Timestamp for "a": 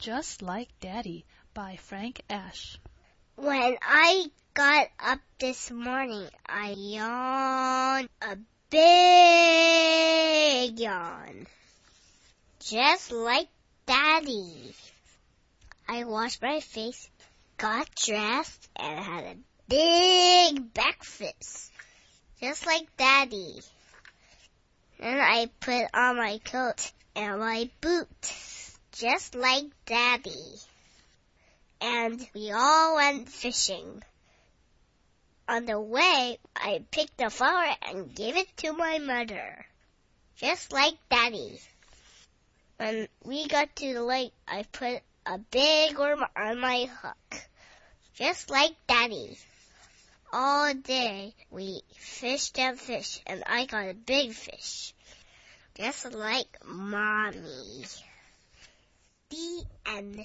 8.22-8.38, 19.24-19.36, 37.22-37.30, 45.24-45.38, 53.88-53.94